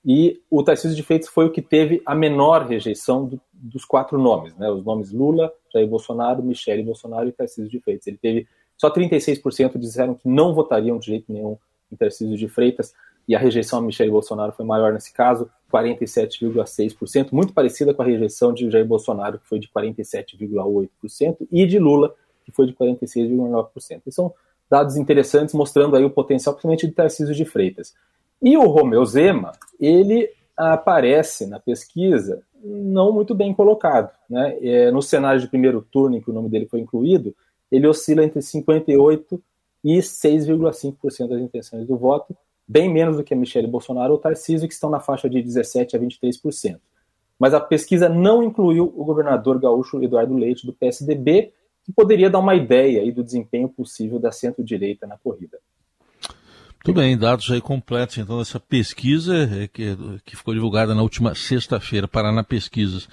E 0.05 0.41
o 0.51 0.63
Tarcísio 0.63 0.97
de 0.97 1.03
Freitas 1.03 1.29
foi 1.29 1.47
o 1.47 1.51
que 1.51 1.63
teve 1.63 2.03
a 2.05 2.15
menor 2.15 2.67
rejeição 2.67 3.25
do, 3.25 3.41
dos 3.53 3.85
quatro 3.85 4.19
nomes, 4.19 4.57
né? 4.57 4.69
Os 4.71 4.85
nomes 4.85 5.13
Lula, 5.13 5.53
Jair 5.73 5.87
Bolsonaro, 5.87 6.43
Michele 6.43 6.83
Bolsonaro 6.83 7.29
e 7.29 7.33
Tarcísio 7.33 7.69
de 7.69 7.81
Freitas. 7.81 8.07
Ele 8.07 8.19
teve 8.19 8.47
só 8.77 8.91
36% 8.91 9.79
disseram 9.79 10.15
que 10.15 10.29
não 10.29 10.55
votariam 10.55 10.99
de 10.99 11.07
jeito 11.07 11.33
nenhum 11.33 11.57
em 11.91 11.97
Tarcísio 11.97 12.37
de 12.37 12.49
Freitas 12.49 12.93
e 13.29 13.35
a 13.37 13.39
rejeição 13.39 13.79
a 13.79 13.83
Michele 13.83 14.11
Bolsonaro 14.11 14.53
foi 14.53 14.65
maior 14.65 14.93
nesse 14.93 15.13
caso, 15.13 15.49
47,6%, 15.73 17.29
muito 17.33 17.53
parecida 17.53 17.95
com 17.95 18.03
a 18.03 18.05
rejeição 18.05 18.53
de 18.53 18.69
Jair 18.69 18.85
Bolsonaro, 18.85 19.39
que 19.39 19.47
foi 19.47 19.59
de 19.59 19.69
47,8%, 19.69 21.47
e 21.51 21.65
de 21.65 21.79
Lula, 21.79 22.15
que 22.45 22.51
foi 22.51 22.67
de 22.67 22.75
46,9%. 22.75 24.03
E 24.07 24.13
são 24.13 24.35
dados 24.69 24.97
interessantes 24.97 25.55
mostrando 25.55 25.95
aí 25.95 26.05
o 26.05 26.11
potencial, 26.11 26.55
principalmente 26.55 26.87
de 26.87 26.93
Tarcísio 26.93 27.35
de 27.35 27.45
Freitas. 27.45 27.95
E 28.43 28.57
o 28.57 28.67
Romeu 28.67 29.05
Zema, 29.05 29.53
ele 29.79 30.29
aparece 30.57 31.47
na 31.47 31.61
pesquisa 31.61 32.43
não 32.63 33.13
muito 33.13 33.35
bem 33.35 33.53
colocado. 33.53 34.11
Né? 34.29 34.59
É, 34.61 34.91
no 34.91 35.03
cenário 35.03 35.41
de 35.41 35.49
primeiro 35.49 35.83
turno, 35.83 36.17
em 36.17 36.21
que 36.21 36.31
o 36.31 36.35
nome 36.35 36.49
dele 36.49 36.67
foi 36.67 36.81
incluído, 36.81 37.35
ele 37.71 37.87
oscila 37.87 38.25
entre 38.25 38.41
58% 38.41 39.41
e 39.85 39.99
6,5% 39.99 41.29
das 41.29 41.41
intenções 41.41 41.87
do 41.87 41.97
voto, 41.97 42.37
bem 42.69 42.93
menos 42.93 43.17
do 43.17 43.25
que 43.25 43.35
a 43.35 43.37
Michele 43.37 43.67
Bolsonaro 43.67 44.13
ou 44.13 44.19
Tarcísio, 44.19 44.69
que 44.69 44.75
estão 44.75 44.91
na 44.91 45.01
faixa 45.01 45.29
de 45.29 45.39
17% 45.39 45.95
a 45.95 45.99
23%. 45.99 46.79
Mas 47.39 47.55
a 47.55 47.61
pesquisa 47.61 48.09
não 48.09 48.43
incluiu 48.43 48.85
o 48.85 49.05
governador 49.05 49.59
gaúcho 49.59 50.03
Eduardo 50.03 50.35
Leite, 50.35 50.65
do 50.65 50.73
PSDB, 50.73 51.53
que 51.85 51.93
poderia 51.93 52.31
dar 52.31 52.39
uma 52.39 52.55
ideia 52.55 53.01
aí 53.01 53.11
do 53.11 53.25
desempenho 53.25 53.69
possível 53.69 54.21
da 54.21 54.31
centro-direita 54.31 55.07
na 55.07 55.19
corrida. 55.19 55.59
Muito 56.85 56.99
bem, 56.99 57.17
dados 57.17 57.49
aí 57.49 57.61
completos 57.61 58.19
então 58.19 58.39
dessa 58.39 58.59
pesquisa 58.59 59.37
é, 59.37 59.69
que, 59.69 59.97
que 60.25 60.35
ficou 60.35 60.53
divulgada 60.53 60.97
na 60.97 61.03
última 61.03 61.33
sexta-feira, 61.33 62.09
Paraná 62.09 62.43
Pesquisas. 62.43 63.09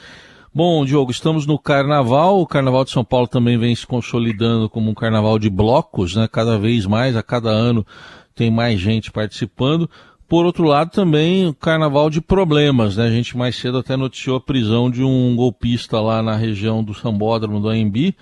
Bom, 0.51 0.83
Diogo, 0.83 1.11
estamos 1.11 1.45
no 1.45 1.59
Carnaval. 1.59 2.41
O 2.41 2.47
Carnaval 2.47 2.83
de 2.83 2.89
São 2.89 3.05
Paulo 3.05 3.27
também 3.27 3.59
vem 3.59 3.75
se 3.75 3.85
consolidando 3.85 4.67
como 4.67 4.89
um 4.89 4.95
carnaval 4.95 5.37
de 5.37 5.51
blocos, 5.51 6.15
né? 6.15 6.27
Cada 6.27 6.57
vez 6.57 6.87
mais, 6.87 7.15
a 7.15 7.21
cada 7.21 7.51
ano 7.51 7.85
tem 8.33 8.49
mais 8.49 8.79
gente 8.79 9.11
participando. 9.11 9.87
Por 10.27 10.47
outro 10.47 10.63
lado, 10.63 10.89
também 10.89 11.45
o 11.45 11.53
carnaval 11.53 12.09
de 12.09 12.21
problemas, 12.21 12.97
né? 12.97 13.05
A 13.05 13.11
gente 13.11 13.37
mais 13.37 13.55
cedo 13.55 13.77
até 13.77 13.95
noticiou 13.95 14.37
a 14.37 14.41
prisão 14.41 14.89
de 14.89 15.03
um 15.03 15.35
golpista 15.35 16.01
lá 16.01 16.23
na 16.23 16.35
região 16.35 16.83
do 16.83 16.95
Sambódromo 16.95 17.59
do 17.59 17.69
AMB, 17.69 18.15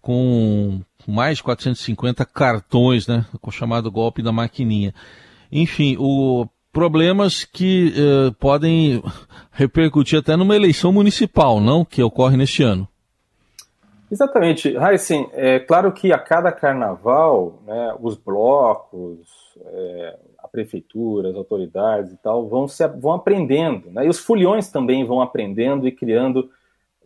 com 0.00 0.80
mais 1.10 1.38
de 1.38 1.42
450 1.42 2.24
cartões, 2.24 3.06
né, 3.06 3.26
com 3.40 3.50
o 3.50 3.52
chamado 3.52 3.90
golpe 3.90 4.22
da 4.22 4.32
maquininha. 4.32 4.94
Enfim, 5.50 5.96
o 5.98 6.46
problemas 6.72 7.44
que 7.44 7.92
eh, 7.96 8.34
podem 8.38 9.02
repercutir 9.50 10.18
até 10.18 10.36
numa 10.36 10.54
eleição 10.54 10.92
municipal, 10.92 11.60
não? 11.60 11.84
Que 11.84 12.02
ocorre 12.02 12.36
neste 12.36 12.62
ano. 12.62 12.88
Exatamente. 14.10 14.76
Raíssen, 14.76 15.28
é 15.32 15.60
claro 15.60 15.92
que 15.92 16.12
a 16.12 16.18
cada 16.18 16.50
carnaval, 16.50 17.62
né, 17.64 17.94
os 18.00 18.16
blocos, 18.16 19.20
é, 19.64 20.18
a 20.38 20.48
prefeitura, 20.48 21.30
as 21.30 21.36
autoridades 21.36 22.12
e 22.12 22.16
tal, 22.16 22.48
vão, 22.48 22.66
se, 22.66 22.86
vão 22.88 23.12
aprendendo. 23.12 23.88
Né, 23.90 24.06
e 24.06 24.08
os 24.08 24.18
foliões 24.18 24.68
também 24.68 25.04
vão 25.04 25.20
aprendendo 25.20 25.86
e 25.86 25.92
criando 25.92 26.50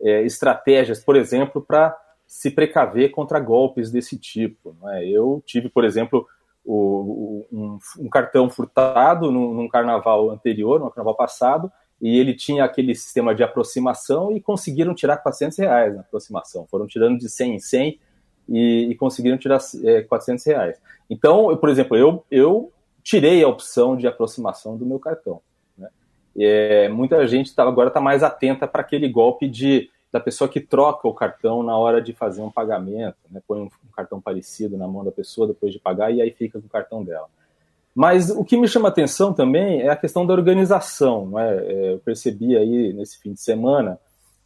é, 0.01 0.23
estratégias, 0.23 1.03
por 1.03 1.15
exemplo, 1.15 1.61
para 1.61 1.95
se 2.27 2.51
precaver 2.51 3.11
contra 3.11 3.39
golpes 3.39 3.91
desse 3.91 4.17
tipo. 4.17 4.75
É? 4.89 5.07
Eu 5.07 5.41
tive, 5.45 5.69
por 5.69 5.83
exemplo, 5.83 6.27
o, 6.65 7.45
um, 7.51 7.79
um, 7.99 8.09
cartão 8.09 8.49
furtado 8.49 9.31
num, 9.31 9.53
num, 9.53 9.67
carnaval 9.67 10.31
anterior, 10.31 10.79
no 10.79 10.89
carnaval 10.89 11.15
passado, 11.15 11.71
e 12.01 12.17
ele 12.17 12.33
tinha 12.33 12.63
aquele 12.63 12.95
sistema 12.95 13.33
de 13.33 13.43
aproximação 13.43 14.31
e 14.35 14.41
conseguiram 14.41 14.93
tirar 14.93 15.17
400 15.17 15.57
reais 15.59 15.95
na 15.95 16.01
aproximação. 16.01 16.65
Foram 16.69 16.87
tirando 16.87 17.19
de 17.19 17.29
100 17.29 17.55
em 17.55 17.59
100 17.59 17.99
e, 18.49 18.87
e 18.89 18.95
conseguiram 18.95 19.37
tirar 19.37 19.59
é, 19.83 20.01
400 20.01 20.45
reais. 20.45 20.77
Então, 21.09 21.51
eu, 21.51 21.57
por 21.57 21.69
exemplo, 21.69 21.95
eu, 21.95 22.25
eu 22.29 22.71
tirei 23.03 23.43
a 23.43 23.47
opção 23.47 23.95
de 23.95 24.07
aproximação 24.07 24.75
do 24.75 24.85
meu 24.85 24.99
cartão. 24.99 25.41
Né? 25.77 25.87
É, 26.37 26.89
muita 26.89 27.25
gente 27.27 27.53
tá, 27.53 27.63
agora 27.63 27.89
está 27.89 28.01
mais 28.01 28.23
atenta 28.23 28.67
para 28.67 28.81
aquele 28.81 29.07
golpe 29.07 29.47
de 29.47 29.89
da 30.15 30.19
pessoa 30.21 30.47
que 30.47 30.61
troca 30.61 31.09
o 31.09 31.13
cartão 31.13 31.61
na 31.61 31.77
hora 31.77 32.01
de 32.01 32.13
fazer 32.13 32.41
um 32.41 32.49
pagamento, 32.49 33.17
né? 33.29 33.41
põe 33.45 33.59
um, 33.59 33.65
um, 33.65 33.91
cartão 33.93 34.21
parecido 34.21 34.77
na 34.77 34.87
mão 34.87 35.03
da 35.03 35.11
pessoa 35.11 35.45
depois 35.45 35.73
de 35.73 35.79
pagar 35.79 36.09
e 36.09 36.21
aí 36.21 36.31
fica 36.31 36.57
com 36.57 36.67
o 36.67 36.69
cartão 36.69 37.03
dela. 37.03 37.27
Mas 37.93 38.29
o 38.29 38.45
que 38.45 38.55
me 38.55 38.65
chama 38.65 38.87
atenção 38.87 39.33
também 39.33 39.81
é 39.81 39.89
a 39.89 39.95
questão 39.95 40.25
da 40.25 40.33
organização. 40.33 41.25
Não 41.25 41.37
é? 41.37 41.57
é 41.57 41.93
eu 41.95 41.99
percebi 41.99 42.55
aí 42.55 42.93
nesse 42.93 43.19
fim 43.19 43.33
de 43.33 43.41
semana 43.41 43.99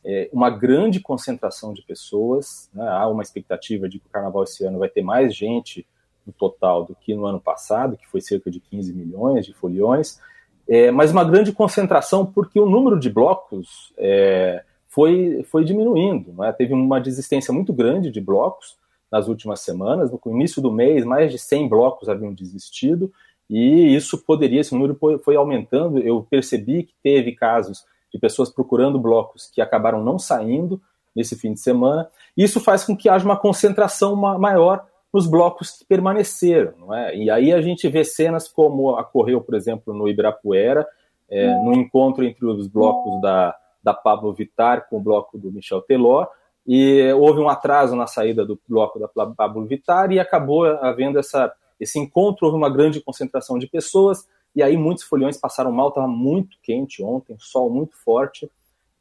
é, 0.03 0.27
uma 0.33 0.49
grande 0.49 0.99
concentração 0.99 1.71
de 1.71 1.83
pessoas. 1.83 2.67
Né? 2.73 2.87
Há 2.89 3.07
uma 3.07 3.21
expectativa 3.21 3.87
de 3.87 3.99
que 3.99 4.07
o 4.07 4.09
carnaval 4.09 4.45
esse 4.45 4.65
ano 4.65 4.79
vai 4.79 4.89
ter 4.89 5.03
mais 5.03 5.35
gente 5.35 5.85
no 6.25 6.33
total 6.33 6.83
do 6.83 6.95
que 6.95 7.13
no 7.13 7.27
ano 7.27 7.39
passado, 7.39 7.95
que 7.95 8.07
foi 8.07 8.21
cerca 8.21 8.49
de 8.49 8.59
15 8.59 8.91
milhões 8.91 9.45
de 9.45 9.53
foliões. 9.53 10.19
É, 10.67 10.89
mas 10.89 11.11
uma 11.11 11.23
grande 11.23 11.51
concentração 11.51 12.25
porque 12.25 12.59
o 12.59 12.67
número 12.67 12.99
de 12.99 13.09
blocos 13.11 13.93
é, 13.99 14.63
foi, 14.89 15.43
foi 15.43 15.63
diminuindo. 15.63 16.33
Né? 16.33 16.51
Teve 16.51 16.73
uma 16.73 16.99
desistência 16.99 17.53
muito 17.53 17.71
grande 17.71 18.11
de 18.11 18.19
blocos 18.19 18.75
nas 19.11 19.27
últimas 19.27 19.61
semanas. 19.61 20.11
No 20.11 20.19
início 20.25 20.61
do 20.61 20.71
mês, 20.71 21.05
mais 21.05 21.31
de 21.31 21.37
100 21.37 21.69
blocos 21.69 22.09
haviam 22.09 22.33
desistido, 22.33 23.11
e 23.49 23.95
isso 23.95 24.17
poderia, 24.17 24.61
esse 24.61 24.73
número 24.73 24.97
foi 25.23 25.35
aumentando. 25.35 25.99
Eu 25.99 26.25
percebi 26.29 26.83
que 26.83 26.93
teve 27.01 27.31
casos 27.31 27.85
de 28.11 28.19
pessoas 28.19 28.49
procurando 28.49 28.99
blocos 28.99 29.47
que 29.47 29.61
acabaram 29.61 30.03
não 30.03 30.19
saindo 30.19 30.81
nesse 31.15 31.35
fim 31.35 31.53
de 31.53 31.59
semana. 31.59 32.07
Isso 32.35 32.59
faz 32.59 32.83
com 32.83 32.95
que 32.95 33.09
haja 33.09 33.25
uma 33.25 33.37
concentração 33.37 34.15
maior 34.15 34.85
nos 35.11 35.25
blocos 35.27 35.71
que 35.71 35.85
permaneceram. 35.85 36.73
Não 36.79 36.93
é? 36.93 37.15
E 37.15 37.29
aí 37.29 37.51
a 37.51 37.61
gente 37.61 37.87
vê 37.87 38.03
cenas 38.03 38.47
como 38.47 38.91
ocorreu, 38.99 39.41
por 39.41 39.55
exemplo, 39.55 39.93
no 39.93 40.07
Ibirapuera, 40.07 40.87
é, 41.27 41.47
no 41.63 41.73
encontro 41.73 42.23
entre 42.23 42.45
os 42.45 42.67
blocos 42.67 43.19
da 43.21 43.55
da 43.83 43.93
Pablo 43.93 44.33
Vittar 44.33 44.87
com 44.89 44.97
o 44.97 45.01
bloco 45.01 45.37
do 45.37 45.51
Michel 45.51 45.81
Teló, 45.81 46.27
e 46.67 47.11
houve 47.13 47.39
um 47.39 47.49
atraso 47.49 47.95
na 47.95 48.05
saída 48.05 48.45
do 48.45 48.59
bloco 48.67 48.99
da 48.99 49.07
Pablo 49.07 49.65
Vittar 49.65 50.11
e 50.11 50.19
acabou 50.19 50.65
havendo 50.65 51.17
essa, 51.17 51.51
esse 51.79 51.97
encontro, 51.97 52.45
houve 52.45 52.57
uma 52.57 52.69
grande 52.69 53.01
concentração 53.01 53.57
de 53.57 53.67
pessoas, 53.67 54.27
e 54.55 54.61
aí 54.61 54.77
muitos 54.77 55.03
foliões 55.03 55.37
passaram 55.37 55.71
mal, 55.71 55.89
estava 55.89 56.07
muito 56.07 56.57
quente 56.61 57.01
ontem, 57.01 57.35
sol 57.39 57.69
muito 57.69 57.95
forte, 57.95 58.49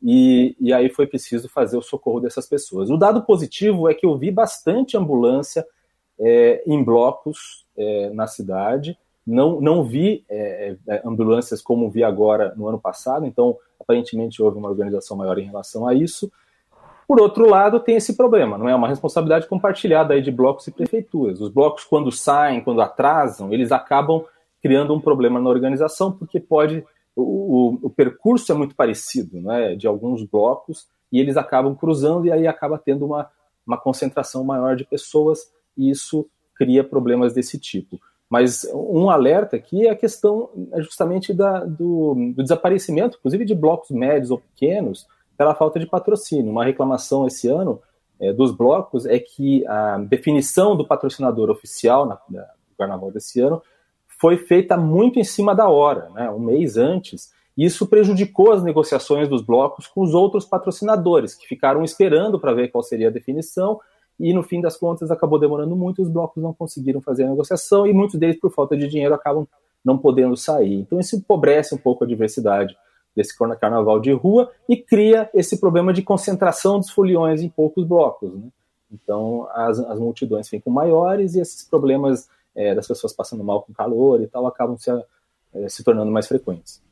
e, 0.03 0.57
e 0.61 0.73
aí 0.73 0.89
foi 0.89 1.07
preciso 1.07 1.49
fazer 1.49 1.77
o 1.77 1.83
socorro 1.83 2.21
dessas 2.21 2.47
pessoas. 2.47 2.89
O 2.89 2.97
dado 2.97 3.23
positivo 3.23 3.89
é 3.89 3.95
que 3.95 4.07
eu 4.07 4.17
vi 4.17 4.31
bastante 4.31 4.97
ambulância 4.97 5.67
é, 6.19 6.63
em 6.67 6.83
blocos 6.83 7.67
é, 7.77 8.11
na 8.11 8.27
cidade, 8.27 8.97
não, 9.27 9.61
não 9.61 9.85
vi 9.85 10.25
é, 10.29 10.77
é 10.89 11.03
ambulâncias 11.05 11.61
como 11.61 11.91
vi 11.91 12.03
agora 12.03 12.55
no 12.57 12.67
ano 12.67 12.81
passado, 12.81 13.27
então 13.27 13.59
aparentemente 13.89 14.43
houve 14.43 14.59
uma 14.59 14.69
organização 14.69 15.17
maior 15.17 15.39
em 15.39 15.47
relação 15.47 15.89
a 15.89 15.95
isso. 15.95 16.31
Por 17.07 17.19
outro 17.23 17.49
lado, 17.49 17.81
tem 17.81 17.97
esse 17.97 18.15
problema, 18.15 18.59
não 18.59 18.69
é 18.69 18.75
uma 18.75 18.87
responsabilidade 18.87 19.49
compartilhada 19.49 20.13
aí 20.13 20.21
de 20.21 20.31
blocos 20.31 20.67
e 20.67 20.71
prefeituras. 20.71 21.41
Os 21.41 21.49
blocos, 21.49 21.85
quando 21.85 22.13
saem, 22.13 22.61
quando 22.61 22.83
atrasam, 22.83 23.51
eles 23.51 23.73
acabam 23.73 24.25
criando 24.63 24.93
um 24.93 25.01
problema 25.01 25.41
na 25.41 25.49
organização, 25.49 26.13
porque 26.13 26.39
pode 26.39 26.85
o, 27.17 27.23
o, 27.23 27.79
o 27.85 27.91
percurso 27.91 28.53
é 28.53 28.55
muito 28.55 28.77
parecido, 28.77 29.41
né, 29.41 29.75
de 29.75 29.87
alguns 29.87 30.23
blocos 30.23 30.87
e 31.11 31.19
eles 31.19 31.37
acabam 31.37 31.75
cruzando 31.75 32.27
e 32.27 32.33
aí 32.33 32.47
acaba 32.47 32.79
tendo 32.79 33.07
uma, 33.07 33.29
uma 33.67 33.79
concentração 33.79 34.45
maior 34.45 34.77
de 34.77 34.85
pessoas 34.85 35.51
e 35.77 35.91
isso 35.91 36.29
cria 36.55 36.85
problemas 36.85 37.33
desse 37.33 37.59
tipo. 37.59 37.99
Mas 38.29 38.65
um 38.75 39.09
alerta 39.09 39.57
aqui 39.57 39.87
é 39.87 39.91
a 39.91 39.97
questão 39.97 40.51
é 40.73 40.83
justamente 40.83 41.33
da, 41.33 41.65
do, 41.65 42.15
do, 42.35 42.43
desaparecimento, 42.43 43.17
inclusive 43.19 43.45
de 43.45 43.55
blocos 43.55 43.91
médios 43.91 44.31
ou 44.31 44.39
pequenos, 44.39 45.07
pela 45.37 45.55
falta 45.55 45.79
de 45.81 45.87
patrocínio. 45.87 46.51
Uma 46.51 46.65
reclamação 46.65 47.27
esse 47.27 47.49
ano 47.49 47.81
é, 48.21 48.33
dos 48.33 48.53
blocos 48.53 49.07
é 49.07 49.19
que 49.19 49.67
a 49.67 49.99
definição 49.99 50.77
do 50.77 50.87
patrocinador 50.87 51.49
oficial 51.49 52.05
na, 52.05 52.19
na, 52.29 52.43
no 52.43 52.77
carnaval 52.77 53.11
desse 53.11 53.41
ano 53.41 53.63
foi 54.21 54.37
feita 54.37 54.77
muito 54.77 55.19
em 55.19 55.25
cima 55.25 55.55
da 55.55 55.69
hora, 55.69 56.11
né, 56.11 56.29
um 56.31 56.41
mês 56.41 56.77
antes. 56.77 57.33
E 57.57 57.65
isso 57.65 57.87
prejudicou 57.87 58.53
as 58.53 58.63
negociações 58.63 59.29
dos 59.29 59.43
blocos 59.43 59.87
com 59.87 60.03
os 60.03 60.13
outros 60.13 60.45
patrocinadores, 60.45 61.35
que 61.35 61.47
ficaram 61.47 61.83
esperando 61.83 62.39
para 62.39 62.53
ver 62.53 62.69
qual 62.69 62.83
seria 62.83 63.09
a 63.09 63.13
definição 63.13 63.81
e 64.19 64.33
no 64.33 64.43
fim 64.43 64.61
das 64.61 64.77
contas 64.77 65.11
acabou 65.11 65.39
demorando 65.39 65.77
muito, 65.77 66.03
os 66.03 66.09
blocos 66.09 66.43
não 66.43 66.53
conseguiram 66.53 67.01
fazer 67.01 67.25
a 67.25 67.29
negociação 67.29 67.87
e 67.87 67.93
muitos 67.93 68.19
deles, 68.19 68.39
por 68.39 68.51
falta 68.51 68.77
de 68.77 68.89
dinheiro, 68.89 69.15
acabam 69.15 69.47
não 69.85 69.97
podendo 69.97 70.37
sair. 70.37 70.75
Então 70.75 70.99
isso 70.99 71.17
empobrece 71.17 71.75
um 71.75 71.79
pouco 71.79 72.05
a 72.05 72.07
diversidade 72.07 72.77
desse 73.15 73.37
carnaval 73.61 74.01
de 74.01 74.13
rua 74.13 74.51
e 74.69 74.77
cria 74.77 75.31
esse 75.35 75.59
problema 75.59 75.93
de 75.93 76.03
concentração 76.03 76.79
dos 76.79 76.91
foliões 76.91 77.43
em 77.43 77.49
poucos 77.49 77.85
blocos. 77.85 78.33
Né? 78.35 78.49
Então 78.93 79.49
as, 79.53 79.79
as, 79.79 79.99
multidões 79.99 80.49
ficam 80.49 80.73
maiores 80.73 81.35
e 81.35 81.41
esses 81.41 81.65
problemas 81.65 82.29
é, 82.55 82.75
das 82.75 82.87
pessoas 82.87 83.13
passando 83.13 83.45
mal 83.45 83.63
com 83.63 83.73
calor 83.73 84.21
e 84.21 84.27
tal 84.27 84.47
acabam 84.47 84.77
se, 84.77 84.91
é, 85.55 85.69
se 85.69 85.85
tornando 85.85 86.11
mais 86.11 86.27
frequentes. 86.27 86.83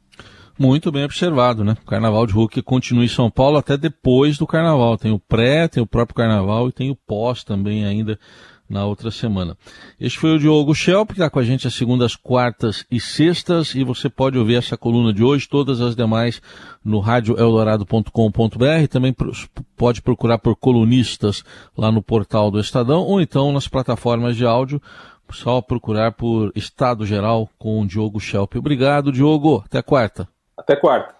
Muito 0.59 0.91
bem 0.91 1.05
observado, 1.05 1.63
né? 1.63 1.77
O 1.83 1.87
Carnaval 1.87 2.27
de 2.27 2.35
que 2.49 2.63
continua 2.63 3.05
em 3.05 3.09
São 3.09 3.31
Paulo 3.31 3.59
até 3.59 3.77
depois 3.77 4.39
do 4.39 4.47
Carnaval. 4.47 4.97
Tem 4.97 5.13
o 5.13 5.19
pré, 5.19 5.69
tem 5.69 5.83
o 5.83 5.87
próprio 5.87 6.17
Carnaval 6.17 6.69
e 6.69 6.73
tem 6.73 6.91
o 6.91 6.97
pós 6.97 7.45
também 7.45 7.85
ainda 7.85 8.19
na 8.69 8.85
outra 8.85 9.11
semana. 9.11 9.57
Este 10.01 10.19
foi 10.19 10.35
o 10.35 10.39
Diogo 10.39 10.75
Schelp, 10.75 11.09
que 11.09 11.15
está 11.15 11.31
com 11.31 11.39
a 11.39 11.45
gente 11.45 11.67
às 11.67 11.75
segundas, 11.75 12.17
quartas 12.17 12.85
e 12.91 12.99
sextas, 12.99 13.75
e 13.75 13.85
você 13.85 14.09
pode 14.09 14.39
ouvir 14.39 14.57
essa 14.57 14.77
coluna 14.77 15.13
de 15.13 15.23
hoje, 15.23 15.49
todas 15.49 15.81
as 15.81 15.95
demais, 15.95 16.43
no 16.85 16.99
radioeldorado.com.br, 16.99 18.89
também 18.91 19.15
pode 19.77 20.03
procurar 20.03 20.39
por 20.39 20.57
colunistas 20.57 21.45
lá 21.77 21.93
no 21.93 22.03
portal 22.03 22.51
do 22.51 22.59
Estadão, 22.61 23.03
ou 23.03 23.21
então 23.21 23.53
nas 23.53 23.69
plataformas 23.69 24.37
de 24.37 24.45
áudio, 24.45 24.83
só 25.31 25.61
procurar 25.61 26.13
por 26.13 26.53
Estado 26.55 27.07
Geral 27.07 27.49
com 27.59 27.81
o 27.81 27.87
Diogo 27.87 28.21
Schelp. 28.21 28.57
Obrigado, 28.57 29.13
Diogo. 29.13 29.63
Até 29.65 29.83
quarta. 29.83 30.29
Até 30.57 30.77
quarta. 30.77 31.16